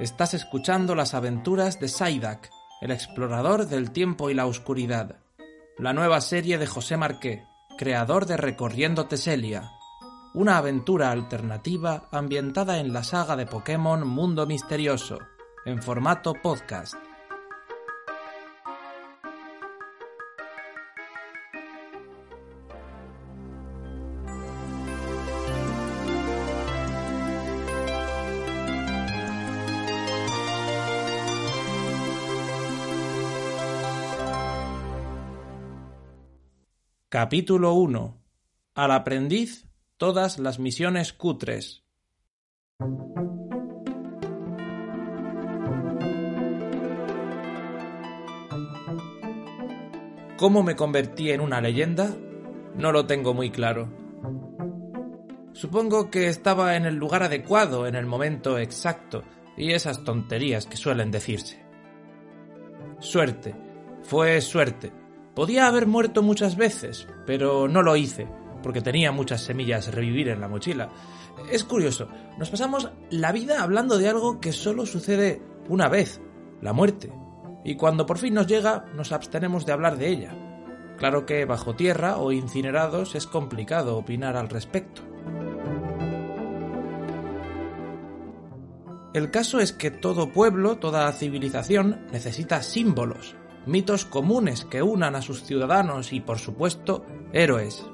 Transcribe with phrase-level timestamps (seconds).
[0.00, 5.20] Estás escuchando las aventuras de Saidak, el explorador del tiempo y la oscuridad,
[5.78, 7.44] la nueva serie de José Marqué,
[7.78, 9.70] creador de Recorriendo Teselia,
[10.34, 15.20] una aventura alternativa ambientada en la saga de Pokémon Mundo Misterioso,
[15.64, 17.03] en formato podcast.
[37.14, 38.20] Capítulo 1.
[38.74, 41.84] Al aprendiz todas las misiones cutres.
[50.36, 52.10] ¿Cómo me convertí en una leyenda?
[52.74, 53.88] No lo tengo muy claro.
[55.52, 59.22] Supongo que estaba en el lugar adecuado, en el momento exacto,
[59.56, 61.64] y esas tonterías que suelen decirse.
[62.98, 63.54] Suerte.
[64.02, 65.03] Fue suerte
[65.34, 68.28] Podía haber muerto muchas veces, pero no lo hice,
[68.62, 70.90] porque tenía muchas semillas revivir en la mochila.
[71.50, 72.08] Es curioso,
[72.38, 76.20] nos pasamos la vida hablando de algo que solo sucede una vez,
[76.60, 77.12] la muerte,
[77.64, 80.34] y cuando por fin nos llega nos abstenemos de hablar de ella.
[80.98, 85.02] Claro que bajo tierra o incinerados es complicado opinar al respecto.
[89.12, 93.36] El caso es que todo pueblo, toda civilización necesita símbolos,
[93.66, 97.86] mitos comunes que unan a sus ciudadanos y, por supuesto, héroes.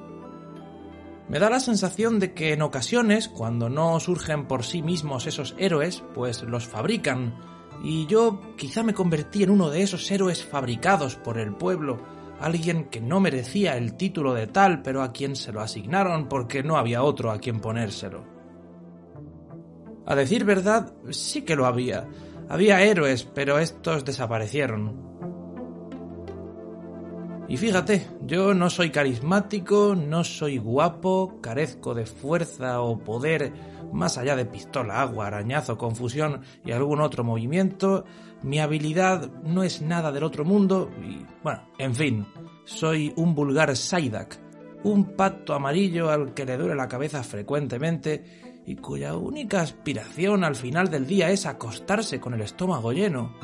[1.28, 5.54] Me da la sensación de que en ocasiones, cuando no surgen por sí mismos esos
[5.58, 7.34] héroes, pues los fabrican,
[7.82, 11.98] y yo quizá me convertí en uno de esos héroes fabricados por el pueblo,
[12.40, 16.62] alguien que no merecía el título de tal, pero a quien se lo asignaron porque
[16.62, 18.24] no había otro a quien ponérselo.
[20.06, 22.08] A decir verdad, sí que lo había.
[22.48, 25.29] Había héroes, pero estos desaparecieron.
[27.50, 33.52] Y fíjate, yo no soy carismático, no soy guapo, carezco de fuerza o poder
[33.92, 38.04] más allá de pistola, agua, arañazo, confusión y algún otro movimiento.
[38.44, 42.26] Mi habilidad no es nada del otro mundo y, bueno, en fin,
[42.66, 44.38] soy un vulgar Saidak,
[44.84, 50.54] un pato amarillo al que le duele la cabeza frecuentemente y cuya única aspiración al
[50.54, 53.34] final del día es acostarse con el estómago lleno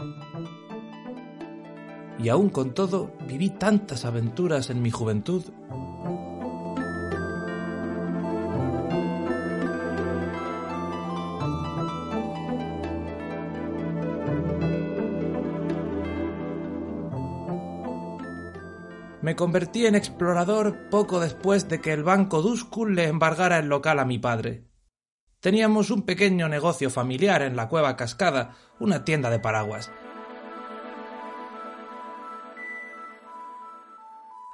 [2.18, 5.44] y aún con todo viví tantas aventuras en mi juventud.
[19.26, 23.98] Me convertí en explorador poco después de que el banco Duskull le embargara el local
[23.98, 24.68] a mi padre.
[25.40, 29.90] Teníamos un pequeño negocio familiar en la cueva Cascada, una tienda de paraguas,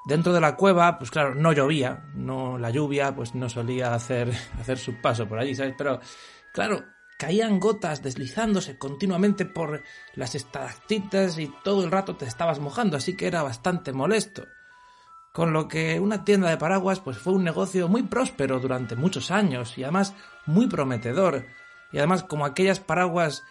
[0.04, 4.32] Dentro de la cueva, pues claro, no llovía, no la lluvia pues no solía hacer,
[4.60, 5.74] hacer su paso por allí, ¿sabes?
[5.78, 6.00] Pero
[6.52, 6.84] claro,
[7.18, 9.82] caían gotas deslizándose continuamente por
[10.14, 14.46] las estalactitas y todo el rato te estabas mojando, así que era bastante molesto.
[15.32, 19.30] Con lo que una tienda de paraguas pues fue un negocio muy próspero durante muchos
[19.30, 20.14] años y además
[20.46, 21.46] muy prometedor.
[21.92, 23.44] Y además como aquellas paraguas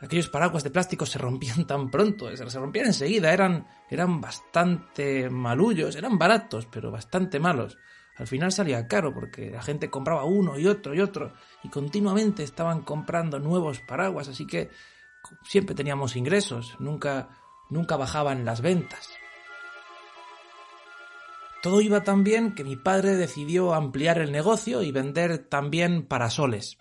[0.00, 5.96] aquellos paraguas de plástico se rompían tan pronto, se rompían enseguida, eran, eran bastante malullos,
[5.96, 7.76] eran baratos, pero bastante malos.
[8.16, 11.32] Al final salía caro porque la gente compraba uno y otro y otro
[11.62, 14.70] y continuamente estaban comprando nuevos paraguas, así que
[15.44, 17.28] siempre teníamos ingresos, nunca,
[17.70, 19.08] nunca bajaban las ventas.
[21.62, 26.78] Todo iba tan bien que mi padre decidió ampliar el negocio y vender también parasoles.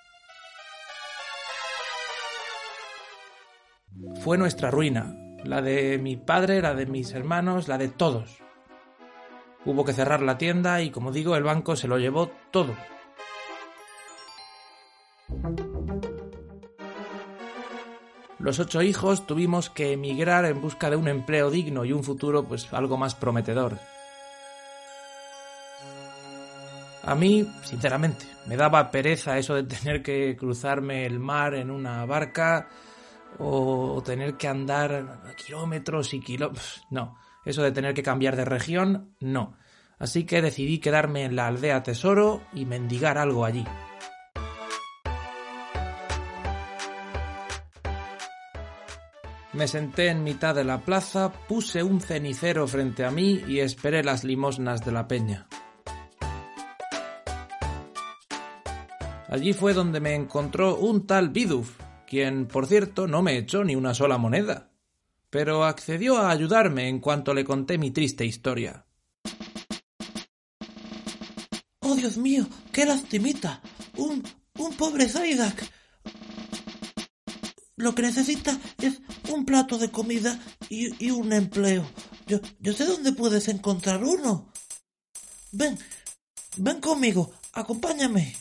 [4.20, 8.40] Fue nuestra ruina, la de mi padre, la de mis hermanos, la de todos.
[9.66, 12.76] Hubo que cerrar la tienda y, como digo, el banco se lo llevó todo.
[18.40, 22.44] Los ocho hijos tuvimos que emigrar en busca de un empleo digno y un futuro
[22.44, 23.78] pues algo más prometedor.
[27.04, 32.06] A mí, sinceramente, me daba pereza eso de tener que cruzarme el mar en una
[32.06, 32.70] barca
[33.38, 36.82] o tener que andar kilómetros y kilómetros.
[36.90, 39.56] No, eso de tener que cambiar de región, no.
[39.98, 43.66] Así que decidí quedarme en la aldea Tesoro y mendigar algo allí.
[49.52, 54.04] Me senté en mitad de la plaza, puse un cenicero frente a mí y esperé
[54.04, 55.48] las limosnas de la peña.
[59.28, 61.78] Allí fue donde me encontró un tal Biduf,
[62.10, 64.72] quien, por cierto, no me echó ni una sola moneda,
[65.30, 68.88] pero accedió a ayudarme en cuanto le conté mi triste historia.
[71.82, 72.48] ¡Oh, Dios mío!
[72.74, 73.62] ¡Qué lastimita!
[73.96, 74.24] ¡Un,
[74.58, 75.72] un pobre Zaidak!
[77.76, 79.00] Lo que necesita es
[79.32, 81.88] un plato de comida y, y un empleo.
[82.26, 84.52] Yo, yo sé dónde puedes encontrar uno.
[85.52, 85.78] Ven,
[86.58, 88.36] ven conmigo, acompáñame.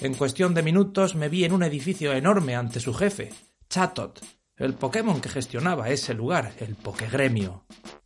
[0.00, 3.32] En cuestión de minutos me vi en un edificio enorme ante su jefe,
[3.68, 4.24] Chatot,
[4.56, 7.64] el Pokémon que gestionaba ese lugar, el Pokegremio.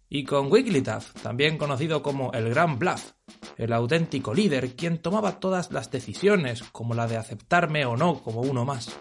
[0.09, 3.12] Y con Wigglytuff, también conocido como el Gran Bluff,
[3.59, 8.41] el auténtico líder, quien tomaba todas las decisiones, como la de aceptarme o no como
[8.41, 8.99] uno más.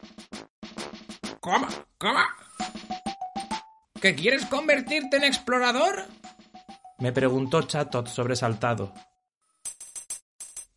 [1.40, 1.68] ¿Cómo?
[1.98, 2.20] ¿Cómo?
[4.02, 6.08] ¿Que quieres convertirte en explorador?
[7.00, 8.94] Me preguntó Chatot sobresaltado.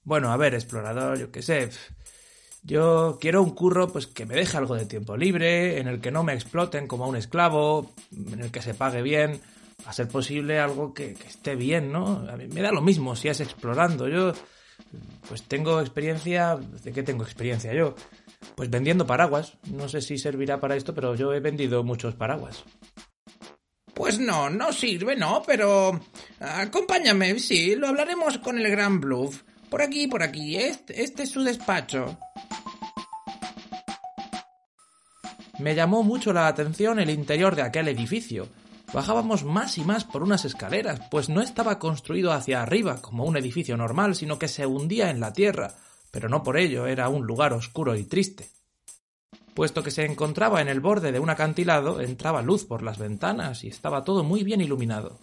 [0.04, 1.70] Bueno, a ver, explorador, yo qué sé.
[2.66, 6.10] Yo quiero un curro pues que me deje algo de tiempo libre, en el que
[6.10, 9.42] no me exploten como a un esclavo, en el que se pague bien,
[9.84, 12.26] a ser posible algo que, esté bien, ¿no?
[12.30, 14.08] A mí me da lo mismo si es explorando.
[14.08, 14.32] Yo
[15.28, 17.94] pues tengo experiencia, ¿de qué tengo experiencia yo?
[18.54, 19.58] Pues vendiendo paraguas.
[19.70, 22.64] No sé si servirá para esto, pero yo he vendido muchos paraguas.
[23.92, 26.00] Pues no, no sirve, no, pero
[26.40, 29.42] acompáñame, sí, lo hablaremos con el Gran Bluff.
[29.68, 32.18] Por aquí, por aquí, este, este es su despacho.
[35.64, 38.48] Me llamó mucho la atención el interior de aquel edificio.
[38.92, 43.38] Bajábamos más y más por unas escaleras, pues no estaba construido hacia arriba como un
[43.38, 45.74] edificio normal, sino que se hundía en la tierra,
[46.10, 48.50] pero no por ello era un lugar oscuro y triste.
[49.54, 53.64] Puesto que se encontraba en el borde de un acantilado, entraba luz por las ventanas
[53.64, 55.18] y estaba todo muy bien iluminado.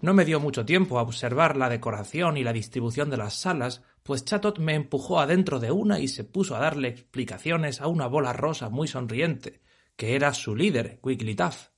[0.00, 3.82] No me dio mucho tiempo a observar la decoración y la distribución de las salas,
[4.06, 8.06] pues Chatot me empujó adentro de una y se puso a darle explicaciones a una
[8.06, 9.60] bola rosa muy sonriente,
[9.96, 11.70] que era su líder, Wigglytuff.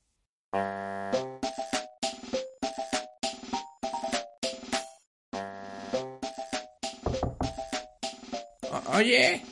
[8.95, 9.43] Oye,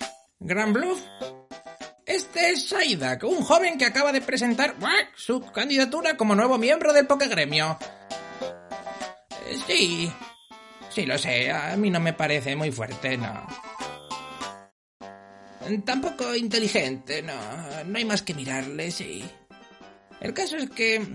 [0.40, 1.00] Gran Bluff,
[2.04, 4.74] este es Saidak, un joven que acaba de presentar
[5.14, 7.78] su candidatura como nuevo miembro del Pokegremio.
[9.66, 10.12] Sí,
[10.96, 13.46] sí lo sé, a mí no me parece muy fuerte, no.
[15.84, 17.34] Tampoco inteligente, no,
[17.84, 19.22] no hay más que mirarle, sí.
[20.22, 21.06] El caso es que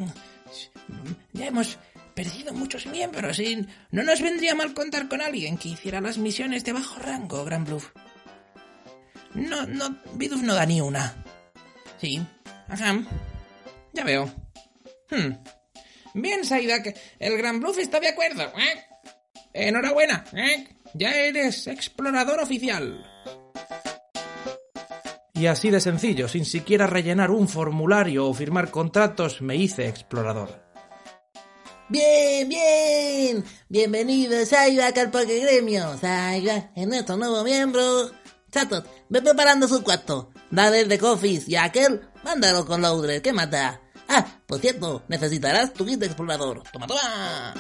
[1.34, 1.80] ya hemos
[2.14, 6.64] perdido muchos miembros y no nos vendría mal contar con alguien que hiciera las misiones
[6.64, 7.90] de bajo rango, Gran Bluff.
[9.34, 11.26] No, no, Biduf no da ni una.
[12.00, 12.22] Sí,
[12.68, 13.02] ajá.
[13.94, 14.32] Ya veo.
[15.10, 15.38] Hmm.
[16.14, 18.44] Bien, Saidak, el Gran Bluff está de acuerdo.
[18.44, 18.91] ¿eh?
[19.54, 20.68] Enhorabuena, ¿eh?
[20.94, 23.06] ya eres explorador oficial.
[25.34, 30.62] Y así de sencillo, sin siquiera rellenar un formulario o firmar contratos, me hice explorador.
[31.90, 33.44] Bien, bien.
[33.68, 35.98] Bienvenido, Saidak, al Pokegremio.
[35.98, 38.12] Saidak, en nuestro nuevo miembro.
[38.52, 40.32] Chatot, ve preparando su cuarto.
[40.52, 43.22] Dale el de Coffees y a aquel, mándalo con Loudred.
[43.22, 43.82] ¿Qué mata?
[44.08, 46.64] Ah, por cierto, necesitarás tu kit de explorador.
[46.72, 47.54] ¡Toma, toma!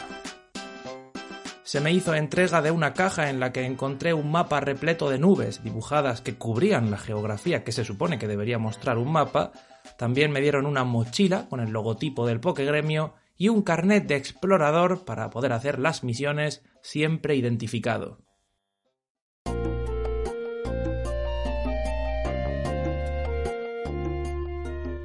[1.71, 5.17] Se me hizo entrega de una caja en la que encontré un mapa repleto de
[5.17, 9.53] nubes dibujadas que cubrían la geografía que se supone que debería mostrar un mapa.
[9.97, 15.05] También me dieron una mochila con el logotipo del Pokegremio y un carnet de explorador
[15.05, 18.17] para poder hacer las misiones siempre identificado.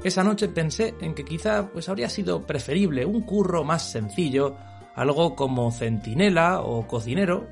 [0.03, 4.57] Esa noche pensé en que quizá pues habría sido preferible un curro más sencillo,
[4.97, 7.47] algo como centinela o cocinero.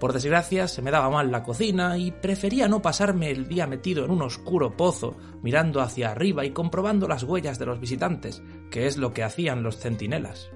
[0.00, 4.04] Por desgracia, se me daba mal la cocina y prefería no pasarme el día metido
[4.04, 8.86] en un oscuro pozo, mirando hacia arriba y comprobando las huellas de los visitantes, que
[8.86, 10.48] es lo que hacían los centinelas.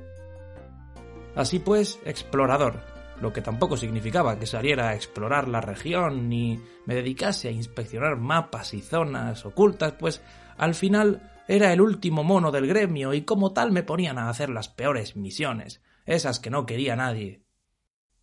[1.34, 2.80] Así pues, explorador,
[3.20, 8.16] lo que tampoco significaba que saliera a explorar la región ni me dedicase a inspeccionar
[8.16, 10.22] mapas y zonas ocultas, pues
[10.56, 14.48] al final era el último mono del gremio y como tal me ponían a hacer
[14.48, 17.42] las peores misiones, esas que no quería nadie.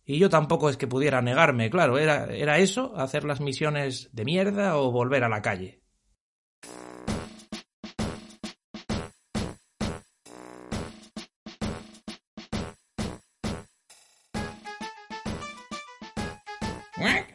[0.04, 4.24] Y yo tampoco es que pudiera negarme, claro, era, era eso, hacer las misiones de
[4.24, 5.80] mierda o volver a la calle.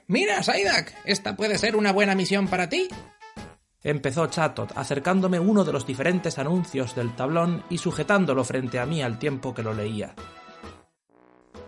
[0.07, 2.87] Mira, Saidak, esta puede ser una buena misión para ti.
[3.85, 9.03] Empezó Chatot, acercándome uno de los diferentes anuncios del tablón y sujetándolo frente a mí
[9.03, 10.15] al tiempo que lo leía.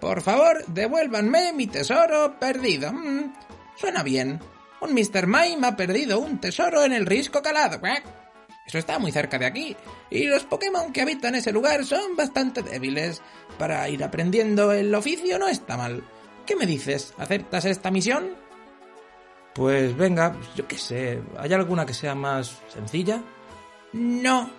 [0.02, 2.92] Por favor, devuélvanme mi tesoro perdido.
[2.92, 3.34] Mm,
[3.76, 4.40] suena bien.
[4.82, 5.28] Un Mr.
[5.28, 7.80] Mime ha perdido un tesoro en el risco calado.
[8.66, 9.78] Eso está muy cerca de aquí.
[10.10, 13.22] Y los Pokémon que habitan ese lugar son bastante débiles.
[13.60, 16.04] Para ir aprendiendo el oficio no está mal.
[16.48, 17.14] ¿Qué me dices?
[17.20, 18.47] ¿Aceptas esta misión?
[19.58, 21.20] Pues venga, yo qué sé.
[21.36, 23.24] ¿Hay alguna que sea más sencilla?
[23.92, 24.52] No.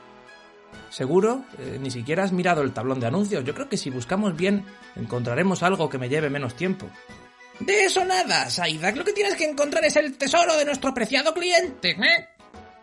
[0.91, 1.45] ¿Seguro?
[1.57, 3.45] Eh, ni siquiera has mirado el tablón de anuncios.
[3.45, 6.89] Yo creo que si buscamos bien encontraremos algo que me lleve menos tiempo.
[7.61, 8.97] De eso nada, Saidak.
[8.97, 11.91] Lo que tienes que encontrar es el tesoro de nuestro preciado cliente.
[11.91, 12.29] ¿eh?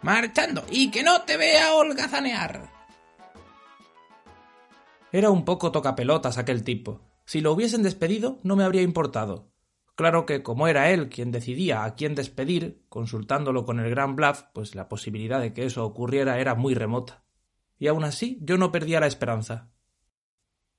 [0.02, 2.72] Marchando y que no te vea holgazanear.
[5.12, 7.02] Era un poco tocapelotas aquel tipo.
[7.26, 9.54] Si lo hubiesen despedido, no me habría importado.
[9.96, 14.44] Claro que como era él quien decidía a quién despedir, consultándolo con el gran Bluff,
[14.54, 17.24] pues la posibilidad de que eso ocurriera era muy remota.
[17.80, 19.72] Y aún así yo no perdía la esperanza.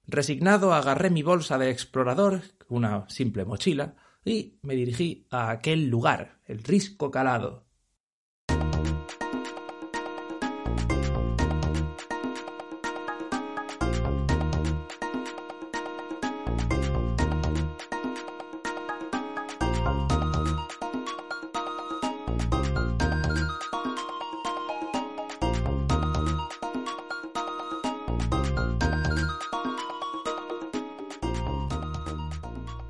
[0.06, 6.40] Resignado agarré mi bolsa de explorador, una simple mochila, y me dirigí a aquel lugar,
[6.44, 7.65] el risco calado,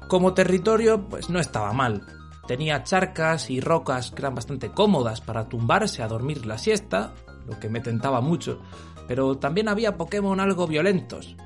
[0.09, 2.07] Como territorio, pues no estaba mal.
[2.47, 7.12] Tenía charcas y rocas que eran bastante cómodas para tumbarse a dormir la siesta,
[7.45, 8.61] lo que me tentaba mucho,
[9.09, 11.37] pero también había Pokémon algo violentos.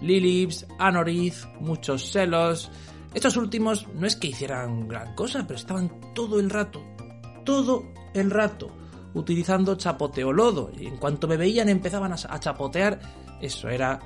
[0.00, 2.70] Lilips, Anorith, muchos celos.
[3.14, 6.82] Estos últimos no es que hicieran gran cosa, pero estaban todo el rato,
[7.44, 8.70] todo el rato,
[9.14, 10.70] utilizando chapoteo lodo.
[10.78, 12.98] Y en cuanto me veían empezaban a chapotear.
[13.40, 13.98] Eso era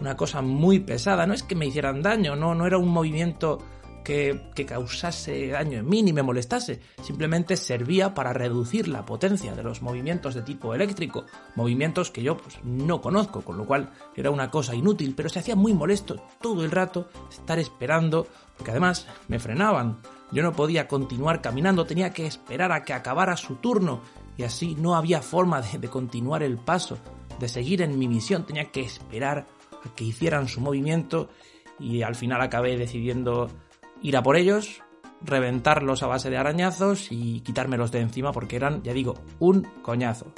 [0.00, 1.26] una cosa muy pesada.
[1.26, 3.58] No es que me hicieran daño, no, no era un movimiento
[4.04, 6.80] que, causase daño en mí ni me molestase.
[7.02, 12.36] Simplemente servía para reducir la potencia de los movimientos de tipo eléctrico, movimientos que yo
[12.36, 16.22] pues, no conozco, con lo cual era una cosa inútil, pero se hacía muy molesto
[16.40, 18.26] todo el rato estar esperando,
[18.56, 20.00] porque además me frenaban.
[20.32, 24.00] Yo no podía continuar caminando, tenía que esperar a que acabara su turno
[24.36, 26.98] y así no había forma de, de continuar el paso,
[27.38, 29.46] de seguir en mi misión, tenía que esperar
[29.84, 31.28] a que hicieran su movimiento
[31.80, 33.50] y al final acabé decidiendo
[34.02, 34.82] ir a por ellos,
[35.22, 40.32] reventarlos a base de arañazos y quitármelos de encima porque eran, ya digo, un coñazo.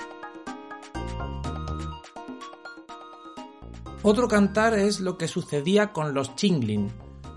[4.04, 6.90] Otro cantar es lo que sucedía con los Chinglin.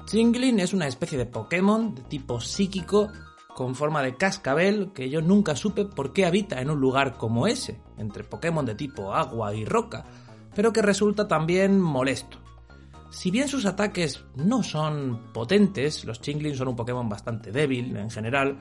[0.06, 3.10] Chinglin es una especie de Pokémon de tipo psíquico
[3.54, 7.48] con forma de cascabel que yo nunca supe por qué habita en un lugar como
[7.48, 10.06] ese, entre Pokémon de tipo agua y roca,
[10.56, 12.45] pero que resulta también molesto.
[13.10, 18.10] Si bien sus ataques no son potentes, los Chinglin son un Pokémon bastante débil en
[18.10, 18.58] general,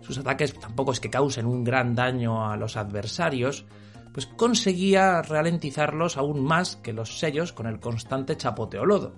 [0.00, 3.66] sus ataques tampoco es que causen un gran daño a los adversarios,
[4.12, 9.14] pues conseguía ralentizarlos aún más que los sellos con el constante chapoteo lodo.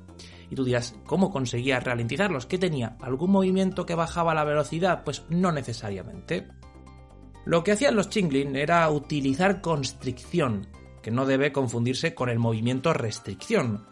[0.51, 2.47] Y tú dirás, ¿cómo conseguía ralentizarlos?
[2.47, 2.97] ¿Qué tenía?
[3.01, 5.03] ¿Algún movimiento que bajaba la velocidad?
[5.05, 6.49] Pues no necesariamente.
[7.47, 10.69] Lo que hacían los Chinglin era utilizar constricción,
[11.03, 13.87] que no debe confundirse con el movimiento restricción.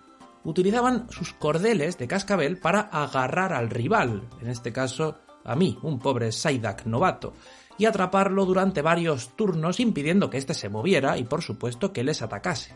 [0.44, 5.98] Utilizaban sus cordeles de cascabel para agarrar al rival, en este caso a mí, un
[5.98, 7.34] pobre Saidak novato,
[7.78, 12.22] y atraparlo durante varios turnos impidiendo que éste se moviera y por supuesto que les
[12.22, 12.74] atacase.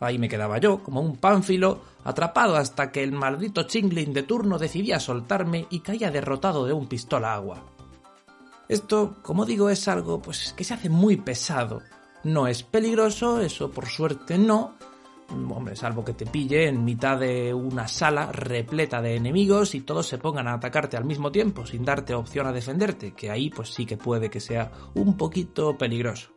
[0.00, 4.58] Ahí me quedaba yo, como un pánfilo, atrapado hasta que el maldito Chingling de turno
[4.58, 7.64] decidía soltarme y caía derrotado de un pistola agua.
[8.68, 11.80] Esto, como digo, es algo pues que se hace muy pesado,
[12.24, 14.74] no es peligroso, eso por suerte no,
[15.30, 20.06] Hombre, salvo que te pille en mitad de una sala repleta de enemigos y todos
[20.06, 23.70] se pongan a atacarte al mismo tiempo sin darte opción a defenderte, que ahí pues
[23.70, 26.30] sí que puede que sea un poquito peligroso.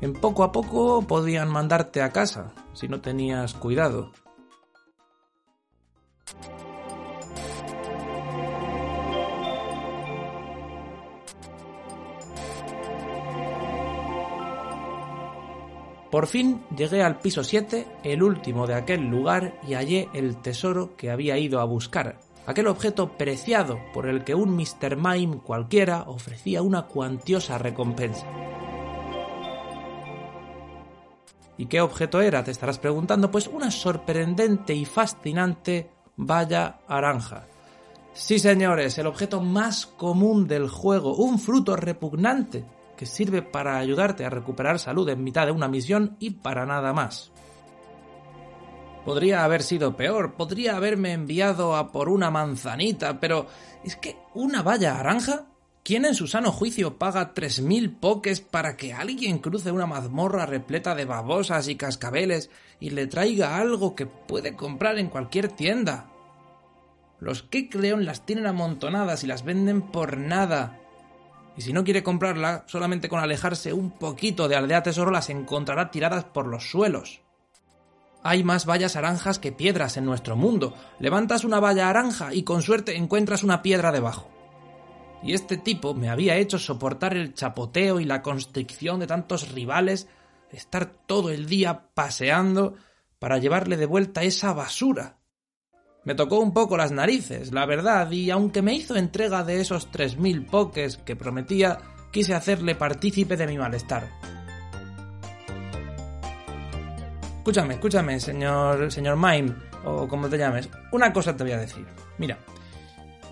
[0.00, 4.12] En poco a poco podían mandarte a casa si no tenías cuidado.
[16.10, 20.96] Por fin llegué al piso 7, el último de aquel lugar, y hallé el tesoro
[20.96, 24.96] que había ido a buscar, aquel objeto preciado por el que un Mr.
[24.96, 28.26] Mime cualquiera ofrecía una cuantiosa recompensa.
[31.56, 32.42] ¿Y qué objeto era?
[32.42, 33.30] Te estarás preguntando.
[33.30, 37.44] Pues una sorprendente y fascinante valla naranja.
[38.14, 42.64] Sí, señores, el objeto más común del juego, un fruto repugnante
[43.00, 46.92] que sirve para ayudarte a recuperar salud en mitad de una misión y para nada
[46.92, 47.32] más.
[49.06, 53.46] Podría haber sido peor, podría haberme enviado a por una manzanita, pero
[53.82, 55.46] es que una valla naranja.
[55.82, 60.44] ¿Quién en su sano juicio paga tres mil poques para que alguien cruce una mazmorra
[60.44, 66.10] repleta de babosas y cascabeles y le traiga algo que puede comprar en cualquier tienda?
[67.18, 70.76] Los Kekleon las tienen amontonadas y las venden por nada.
[71.60, 75.90] Y si no quiere comprarla, solamente con alejarse un poquito de Aldea Tesoro las encontrará
[75.90, 77.20] tiradas por los suelos.
[78.22, 80.74] Hay más vallas naranjas que piedras en nuestro mundo.
[81.00, 84.30] Levantas una valla naranja y con suerte encuentras una piedra debajo.
[85.22, 90.08] Y este tipo me había hecho soportar el chapoteo y la constricción de tantos rivales,
[90.52, 92.76] estar todo el día paseando
[93.18, 95.18] para llevarle de vuelta esa basura.
[96.04, 99.90] Me tocó un poco las narices, la verdad, y aunque me hizo entrega de esos
[99.90, 101.78] tres mil poques que prometía,
[102.10, 104.08] quise hacerle partícipe de mi malestar.
[107.38, 109.54] Escúchame, escúchame, señor, señor Mime,
[109.84, 110.70] o como te llames.
[110.92, 111.86] Una cosa te voy a decir.
[112.16, 112.38] Mira,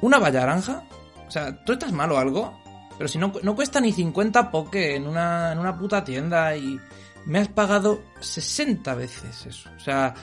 [0.03, 0.85] una valla naranja,
[1.27, 2.59] o sea, ¿tú estás mal o algo?
[2.99, 6.79] Pero si no, no cuesta ni 50 poke en una, en una puta tienda y
[7.27, 9.71] me has pagado 60 veces eso.
[9.77, 10.15] O sea,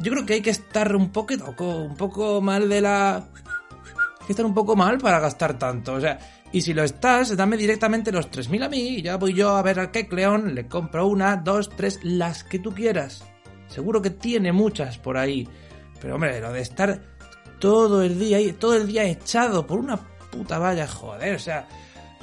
[0.00, 3.16] yo creo que hay que estar un poco, un poco mal de la...
[3.16, 5.94] Hay que estar un poco mal para gastar tanto.
[5.94, 6.18] O sea,
[6.52, 9.62] y si lo estás, dame directamente los 3.000 a mí y ya voy yo a
[9.62, 13.24] ver al Kekleon, le compro una, dos, tres, las que tú quieras.
[13.68, 15.48] Seguro que tiene muchas por ahí.
[16.00, 17.00] Pero hombre, lo de estar
[17.58, 19.96] todo el día ahí, todo el día echado por una
[20.30, 21.66] puta valla, joder, o sea,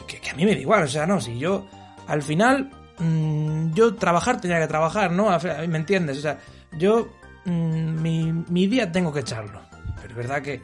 [0.07, 1.67] que, a mí me da igual, o sea, no, si yo
[2.07, 5.27] al final mmm, yo trabajar tenía que trabajar, ¿no?
[5.67, 6.19] ¿Me entiendes?
[6.19, 6.39] O sea,
[6.77, 7.09] yo
[7.45, 9.61] mmm, mi, mi día tengo que echarlo.
[9.95, 10.61] Pero es verdad que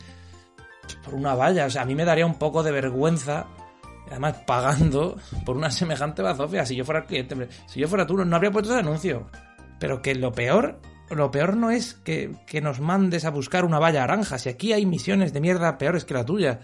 [1.03, 3.47] por una valla, o sea, a mí me daría un poco de vergüenza
[4.11, 6.65] además pagando por una semejante bazofia.
[6.65, 9.27] Si yo fuera el cliente, si yo fuera tú, no habría puesto ese anuncio.
[9.79, 13.79] Pero que lo peor, lo peor no es que, que, nos mandes a buscar una
[13.79, 14.37] valla naranja.
[14.37, 16.59] Si aquí hay misiones de mierda peores que la tuya.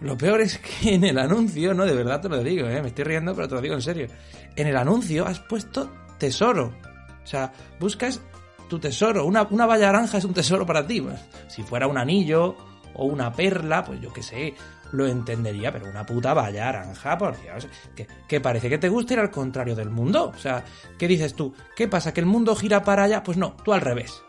[0.00, 2.82] Lo peor es que en el anuncio, no, de verdad te lo digo, ¿eh?
[2.82, 4.08] me estoy riendo, pero te lo digo en serio.
[4.54, 6.74] En el anuncio has puesto tesoro.
[7.22, 8.20] O sea, buscas
[8.68, 9.26] tu tesoro.
[9.26, 11.00] Una, una valla naranja es un tesoro para ti.
[11.00, 12.56] Pues, si fuera un anillo
[12.94, 14.54] o una perla, pues yo qué sé,
[14.92, 19.14] lo entendería, pero una puta valla naranja, por Dios, que, que, parece que te gusta
[19.14, 20.32] ir al contrario del mundo.
[20.34, 20.64] O sea,
[20.98, 21.54] ¿qué dices tú?
[21.74, 22.12] ¿Qué pasa?
[22.12, 23.22] ¿Que el mundo gira para allá?
[23.22, 24.22] Pues no, tú al revés.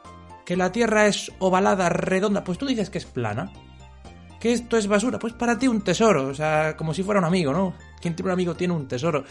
[0.46, 2.44] ¿Que la Tierra es ovalada, redonda?
[2.44, 3.52] Pues tú dices que es plana.
[4.40, 5.20] ¿Que esto es basura?
[5.20, 7.74] Pues para ti un tesoro, o sea, como si fuera un amigo, ¿no?
[8.02, 9.26] Quien tiene un amigo tiene un tesoro.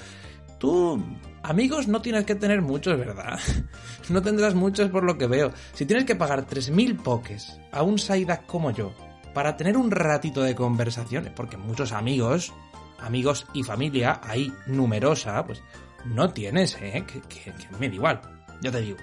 [0.58, 1.00] Tú,
[1.42, 3.38] amigos, no tienes que tener muchos, ¿verdad?
[4.08, 5.52] No tendrás muchos por lo que veo.
[5.74, 8.92] Si tienes que pagar 3.000 pokés a un Saidak como yo,
[9.34, 12.54] para tener un ratito de conversaciones, porque muchos amigos,
[12.98, 15.62] amigos y familia, hay numerosa, pues
[16.06, 17.04] no tienes, ¿eh?
[17.06, 18.20] Que, que, me da igual,
[18.62, 18.98] ya te digo.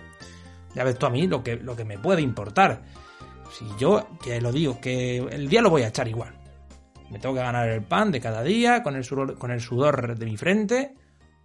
[0.74, 2.82] Ya ves tú a mí lo que, lo que me puede importar.
[3.52, 6.34] Si yo, que lo digo, que el día lo voy a echar igual.
[7.12, 10.18] Me tengo que ganar el pan de cada día, con el sudor, con el sudor
[10.18, 10.96] de mi frente,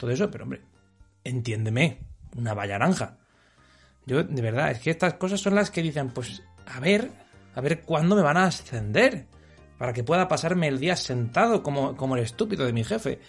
[0.00, 0.62] todo eso, pero hombre,
[1.22, 1.98] entiéndeme,
[2.36, 3.18] una valla naranja.
[4.06, 7.10] Yo, de verdad, es que estas cosas son las que dicen, pues, a ver,
[7.54, 9.26] a ver cuándo me van a ascender,
[9.76, 13.20] para que pueda pasarme el día sentado como, como el estúpido de mi jefe.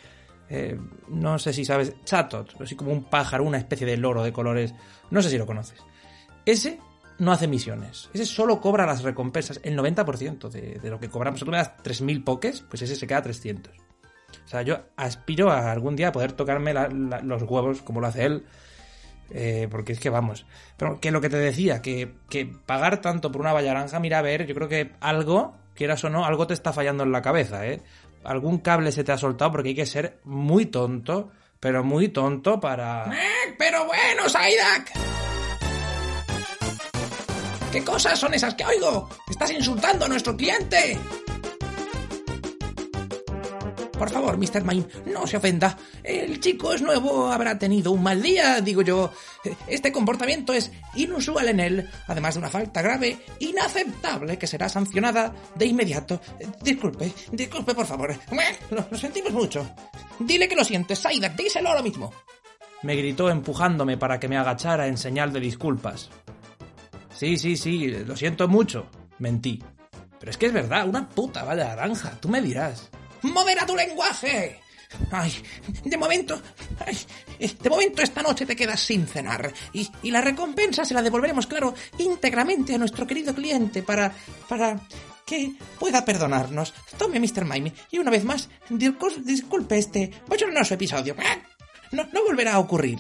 [0.50, 0.80] Eh,
[1.10, 4.74] no sé si sabes, Chatot, así como un pájaro, una especie de loro de colores,
[5.10, 5.80] no sé si lo conoces.
[6.46, 6.80] Ese
[7.20, 8.10] no hace misiones.
[8.14, 11.40] Ese solo cobra las recompensas, el 90% de, de, lo que cobramos.
[11.40, 13.91] Si tú me das 3.000 pokés, pues ese se queda 300.
[14.46, 18.46] O sea, yo aspiro a algún día poder tocarme los huevos como lo hace él.
[19.34, 20.46] Eh, porque es que vamos.
[20.78, 24.20] Pero que lo que te decía, que, que, pagar tanto por una valla naranja, mira
[24.20, 27.22] a ver, yo creo que algo, quieras o no, algo te está fallando en la
[27.22, 27.82] cabeza, ¿eh?
[28.24, 32.60] Algún cable se te ha soltado porque hay que ser muy tonto, pero muy tonto
[32.60, 33.06] para...
[33.06, 34.92] ¡Eh, pero bueno, Saidak!
[37.72, 39.10] ¿Qué cosas son esas que oigo?
[39.30, 41.00] ¡Estás insultando a nuestro cliente!
[44.02, 44.64] Por favor, Mr.
[44.64, 45.78] Mime, no se ofenda.
[46.04, 49.12] El chico es nuevo, habrá tenido un mal día, digo yo.
[49.68, 55.32] Este comportamiento es inusual en él, además de una falta grave, inaceptable, que será sancionada
[55.54, 56.20] de inmediato.
[56.64, 58.16] Disculpe, disculpe, por favor.
[58.90, 59.70] Lo sentimos mucho.
[60.18, 62.12] Dile que lo sientes, Saidak, díselo ahora mismo.
[62.82, 66.10] Me gritó empujándome para que me agachara en señal de disculpas.
[67.14, 68.88] Sí, sí, sí, lo siento mucho.
[69.20, 69.64] Mentí.
[70.20, 72.90] Pero es que es verdad, una puta valla naranja, tú me dirás.
[73.24, 74.60] ¡Modera tu lenguaje!
[75.10, 75.34] Ay,
[75.86, 76.42] de momento,
[76.86, 76.98] ay,
[77.40, 79.54] de momento esta noche te quedas sin cenar.
[79.74, 84.14] Y, y, la recompensa se la devolveremos, claro, íntegramente a nuestro querido cliente para,
[84.50, 84.82] para
[85.26, 86.74] que pueda perdonarnos.
[86.98, 87.46] Tome, Mr.
[87.46, 91.16] Mime, y una vez más, disculpe este bochornoso episodio.
[91.92, 93.00] No, no volverá a ocurrir.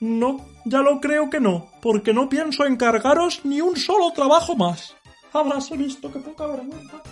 [0.00, 4.94] No, ya lo creo que no, porque no pienso encargaros ni un solo trabajo más.
[5.32, 7.02] Habráse visto que poca vergüenza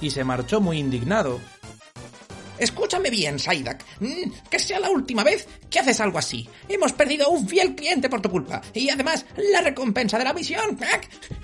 [0.00, 1.40] y se marchó muy indignado.
[2.58, 3.84] Escúchame bien, Saidak.
[4.00, 6.48] Mm, que sea la última vez que haces algo así.
[6.68, 8.62] Hemos perdido un fiel cliente por tu culpa.
[8.72, 10.78] Y además, la recompensa de la misión.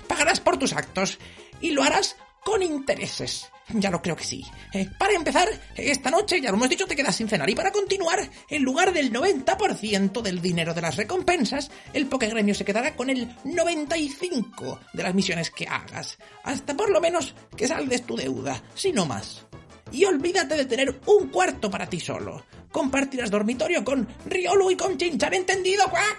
[0.07, 1.17] Pagarás por tus actos.
[1.59, 3.49] Y lo harás con intereses.
[3.73, 4.45] Ya lo creo que sí.
[4.73, 7.49] Eh, para empezar, esta noche, ya lo hemos dicho, te quedas sin cenar.
[7.49, 12.65] Y para continuar, en lugar del 90% del dinero de las recompensas, el Pokegremio se
[12.65, 16.17] quedará con el 95% de las misiones que hagas.
[16.43, 19.45] Hasta por lo menos que saldes tu deuda, si no más.
[19.91, 22.45] Y olvídate de tener un cuarto para ti solo.
[22.71, 25.83] Compartirás dormitorio con Riolu y con Chinchan, ¿entendido?
[25.93, 26.15] Ah,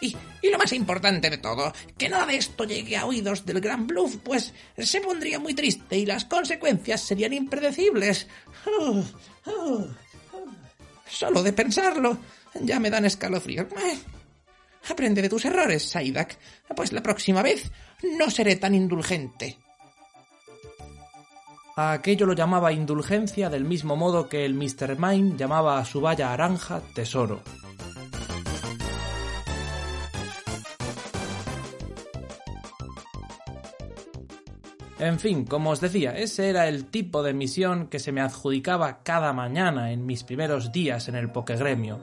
[0.00, 3.60] y, y, lo más importante de todo, que nada de esto llegue a oídos del
[3.60, 8.28] Gran Bluff, pues se pondría muy triste y las consecuencias serían impredecibles.
[11.08, 12.18] Solo de pensarlo,
[12.60, 13.66] ya me dan escalofríos.
[14.88, 16.38] Aprende de tus errores, Saidak,
[16.74, 17.70] pues la próxima vez
[18.18, 19.58] no seré tan indulgente.
[21.76, 24.98] A aquello lo llamaba indulgencia del mismo modo que el Mr.
[24.98, 27.42] Mime llamaba a su valla naranja tesoro.
[34.98, 38.98] En fin, como os decía, ese era el tipo de misión que se me adjudicaba
[39.04, 42.00] cada mañana en mis primeros días en el Pokegremio,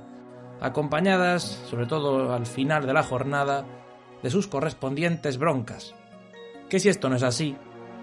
[0.61, 3.65] acompañadas, sobre todo al final de la jornada,
[4.23, 5.93] de sus correspondientes broncas.
[6.69, 7.57] Que si esto no es así,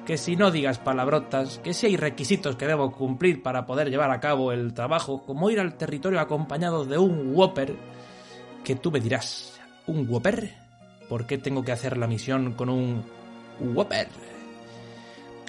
[0.05, 4.11] que si no digas palabrotas, que si hay requisitos que debo cumplir para poder llevar
[4.11, 7.75] a cabo el trabajo, como ir al territorio acompañado de un Whopper,
[8.63, 10.53] que tú me dirás, ¿un Whopper?
[11.09, 13.03] ¿Por qué tengo que hacer la misión con un
[13.59, 14.09] Whopper?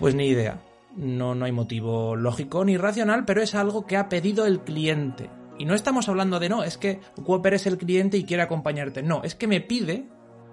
[0.04, 0.60] Pues ni idea.
[0.98, 5.30] No, no hay motivo lógico ni racional, pero es algo que ha pedido el cliente.
[5.58, 9.02] Y no estamos hablando de no, es que Whopper es el cliente y quiere acompañarte.
[9.02, 10.10] No, es que me pide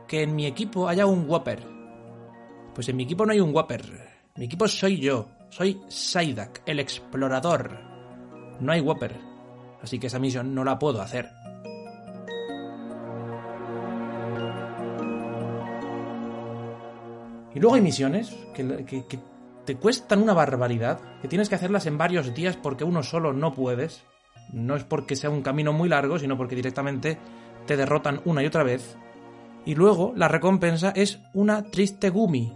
[0.06, 1.66] que en mi equipo haya un Whopper.
[2.76, 3.82] Pues en mi equipo no hay un Whopper.
[4.36, 5.26] Mi equipo soy yo.
[5.48, 7.76] Soy Saidak, el explorador.
[8.60, 9.16] No hay Whopper.
[9.82, 11.28] Así que esa misión no la puedo hacer.
[17.52, 19.18] Y luego hay misiones que,
[19.76, 24.04] cuestan una barbaridad, que tienes que hacerlas en varios días porque uno solo no puedes.
[24.52, 27.18] No es porque sea un camino muy largo, sino porque directamente
[27.66, 28.96] te derrotan una y otra vez.
[29.64, 32.52] Y luego la recompensa es una triste gumi.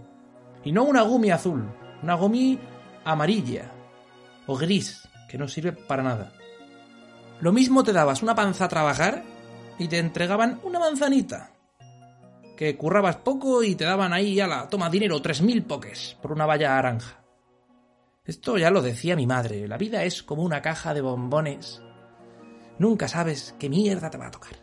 [0.63, 1.69] Y no una gumi azul,
[2.01, 2.59] una gumi
[3.03, 3.71] amarilla
[4.47, 6.33] o gris, que no sirve para nada.
[7.39, 9.23] Lo mismo te dabas una panza a trabajar
[9.77, 11.54] y te entregaban una manzanita
[12.55, 16.31] que currabas poco y te daban ahí a la toma dinero, tres mil poques por
[16.31, 17.23] una valla naranja.
[18.23, 21.81] Esto ya lo decía mi madre, la vida es como una caja de bombones.
[22.79, 24.53] Nunca sabes qué mierda te va a tocar.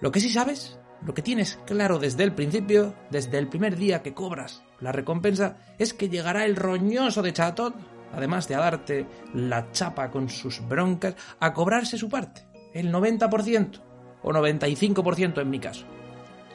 [0.00, 4.02] Lo que sí sabes, lo que tienes claro desde el principio, desde el primer día
[4.02, 7.74] que cobras la recompensa, es que llegará el roñoso de Chatot,
[8.12, 13.93] además de a darte la chapa con sus broncas, a cobrarse su parte, el 90%
[14.24, 15.84] o 95% en mi caso.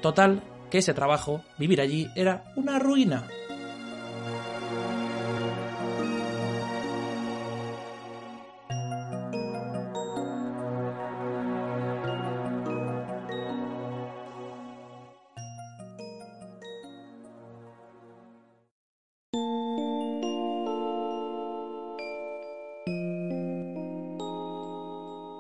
[0.01, 3.25] Total, que ese trabajo, vivir allí, era una ruina.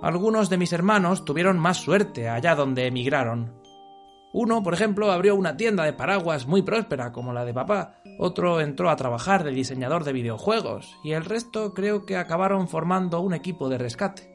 [0.01, 3.53] Algunos de mis hermanos tuvieron más suerte allá donde emigraron.
[4.31, 8.61] Uno, por ejemplo, abrió una tienda de paraguas muy próspera como la de papá, otro
[8.61, 13.33] entró a trabajar de diseñador de videojuegos y el resto creo que acabaron formando un
[13.33, 14.29] equipo de rescate.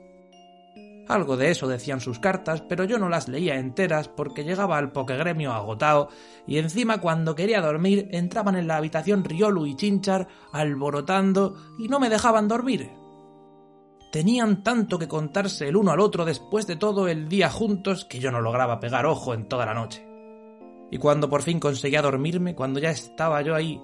[1.09, 4.93] Algo de eso decían sus cartas, pero yo no las leía enteras porque llegaba al
[4.93, 6.09] pokegremio agotado
[6.47, 12.01] y encima cuando quería dormir entraban en la habitación Riolu y Chinchar alborotando y no
[12.01, 13.04] me dejaban dormir.
[14.15, 18.21] Tenían tanto que contarse el uno al otro después de todo el día juntos que
[18.21, 20.07] yo no lograba pegar ojo en toda la noche.
[20.93, 23.83] Y cuando por fin conseguía dormirme, cuando ya estaba yo ahí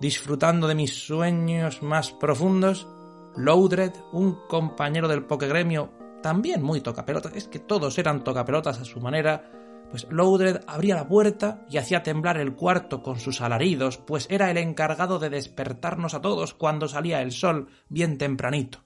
[0.00, 2.86] disfrutando de mis sueños más profundos,
[3.34, 5.90] Loudred, un compañero del pokegremio
[6.22, 9.50] también muy tocapelotas, es que todos eran tocapelotas a su manera,
[9.90, 14.48] pues Loudred abría la puerta y hacía temblar el cuarto con sus alaridos, pues era
[14.48, 18.84] el encargado de despertarnos a todos cuando salía el sol bien tempranito.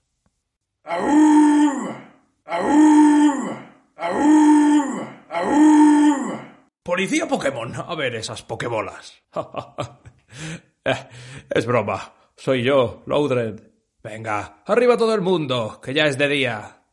[6.85, 9.23] Policía Pokémon, a ver esas pokebolas.
[10.89, 11.09] Eh,
[11.51, 13.61] es broma, soy yo, Loudred.
[14.05, 16.85] Venga, arriba todo el mundo, que ya es de día.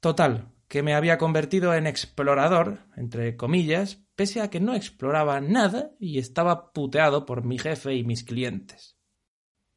[0.00, 5.92] Total, que me había convertido en explorador, entre comillas, pese a que no exploraba nada
[5.98, 8.93] y estaba puteado por mi jefe y mis clientes.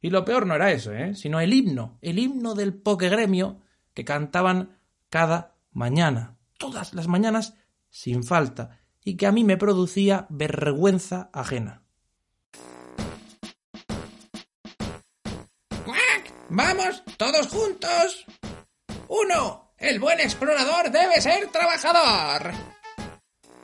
[0.00, 1.14] Y lo peor no era eso, ¿eh?
[1.14, 3.60] sino el himno, el himno del pokegremio
[3.94, 4.78] que cantaban
[5.10, 7.54] cada mañana, todas las mañanas,
[7.90, 11.82] sin falta, y que a mí me producía vergüenza ajena.
[16.50, 18.24] ¡Vamos, todos juntos!
[19.08, 19.74] ¡Uno!
[19.76, 22.52] El buen explorador debe ser trabajador.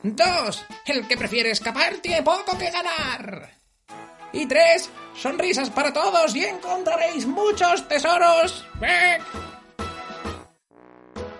[0.02, 0.66] 2.
[0.86, 3.63] El que prefiere escapar tiene poco que ganar.
[4.34, 4.90] Y 3.
[5.16, 8.66] Sonrisas para todos y encontraréis muchos tesoros.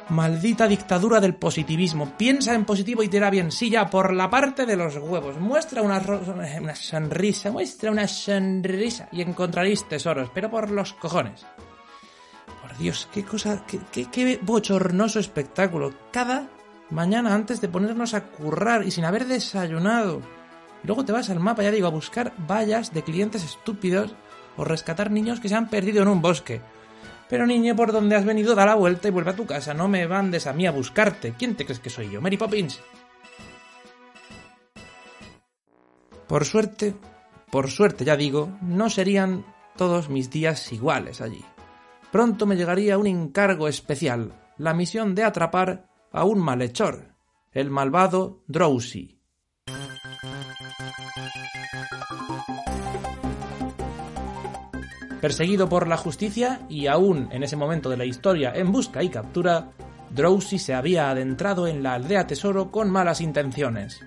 [0.08, 2.16] Maldita dictadura del positivismo.
[2.16, 3.50] Piensa en positivo y te irá bien.
[3.50, 5.38] Sí, por la parte de los huevos.
[5.38, 6.00] Muestra una,
[6.74, 11.44] sonrisa, muestra una sonrisa y encontraréis tesoros, pero por los cojones.
[12.78, 15.92] Dios, qué cosa, qué, qué, bochornoso espectáculo.
[16.10, 16.48] Cada
[16.90, 20.20] mañana antes de ponernos a currar y sin haber desayunado.
[20.84, 24.14] Luego te vas al mapa, ya digo, a buscar vallas de clientes estúpidos
[24.56, 26.60] o rescatar niños que se han perdido en un bosque.
[27.28, 29.74] Pero niño, por donde has venido, da la vuelta y vuelve a tu casa.
[29.74, 31.34] No me mandes a mí a buscarte.
[31.38, 32.20] ¿Quién te crees que soy yo?
[32.20, 32.80] Mary Poppins.
[36.28, 36.94] Por suerte,
[37.50, 39.44] por suerte ya digo, no serían
[39.76, 41.44] todos mis días iguales allí
[42.14, 47.08] pronto me llegaría un encargo especial, la misión de atrapar a un malhechor,
[47.50, 49.13] el malvado Drowsy.
[55.24, 59.08] Perseguido por la justicia y aún en ese momento de la historia en busca y
[59.08, 59.70] captura,
[60.10, 64.02] Drowsy se había adentrado en la aldea tesoro con malas intenciones.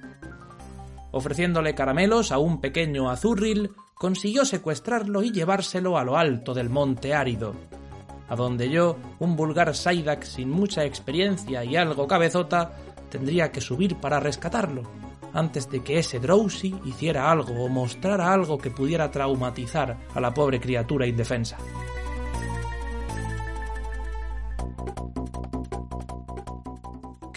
[1.09, 7.15] Ofreciéndole caramelos a un pequeño azurril, consiguió secuestrarlo y llevárselo a lo alto del monte
[7.15, 7.55] árido,
[8.29, 12.73] a donde yo, un vulgar Saidak sin mucha experiencia y algo cabezota,
[13.09, 14.83] tendría que subir para rescatarlo,
[15.33, 20.33] antes de que ese Drowsy hiciera algo o mostrara algo que pudiera traumatizar a la
[20.33, 21.57] pobre criatura indefensa.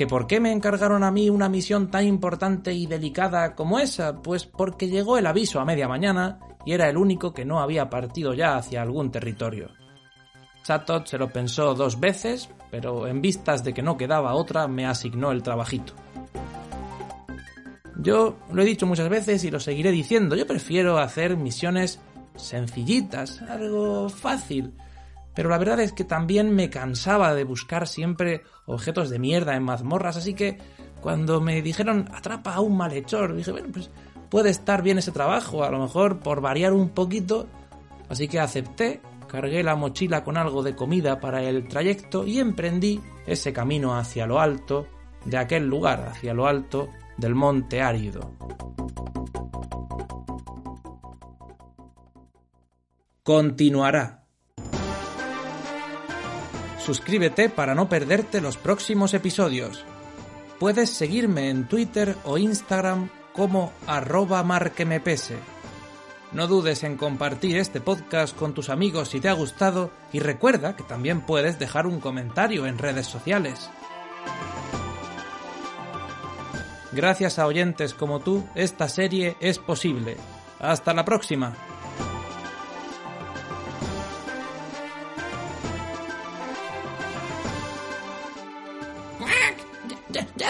[0.01, 4.23] ¿Que por qué me encargaron a mí una misión tan importante y delicada como esa?
[4.23, 7.91] Pues porque llegó el aviso a media mañana y era el único que no había
[7.91, 9.69] partido ya hacia algún territorio.
[10.63, 14.87] Chatot se lo pensó dos veces, pero en vistas de que no quedaba otra, me
[14.87, 15.93] asignó el trabajito.
[18.03, 22.01] Yo lo he dicho muchas veces y lo seguiré diciendo, yo prefiero hacer misiones
[22.35, 24.75] sencillitas, algo fácil.
[25.35, 29.63] Pero la verdad es que también me cansaba de buscar siempre objetos de mierda en
[29.63, 30.59] mazmorras, así que
[31.01, 33.91] cuando me dijeron atrapa a un malhechor, dije, bueno, pues
[34.31, 37.47] puede estar bien ese trabajo, a lo mejor por variar un poquito,
[38.09, 43.01] así que acepté cargué la mochila con algo de comida para el trayecto y emprendí
[43.27, 44.89] ese camino hacia lo alto
[45.25, 46.89] de aquel lugar, hacia lo alto
[47.21, 48.33] del monte árido.
[53.23, 54.25] Continuará.
[56.79, 59.85] Suscríbete para no perderte los próximos episodios.
[60.59, 65.37] Puedes seguirme en Twitter o Instagram como arroba marquemepese.
[66.33, 70.77] No dudes en compartir este podcast con tus amigos si te ha gustado y recuerda
[70.77, 73.69] que también puedes dejar un comentario en redes sociales.
[76.93, 80.17] Gracias a oyentes como tú, esta serie es posible.
[80.59, 81.55] Hasta la próxima.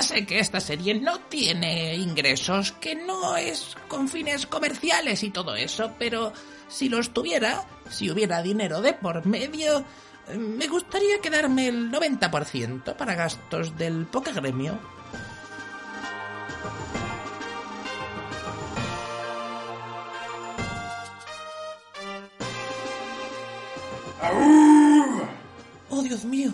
[0.02, 5.54] sé que esta serie no tiene ingresos, que no es con fines comerciales y todo
[5.54, 6.32] eso, pero
[6.68, 9.84] si los tuviera, si hubiera dinero de por medio,
[10.36, 14.78] Me gustaría quedarme el 90% para gastos del Pokegremio.
[25.88, 26.52] Oh, Dios mío.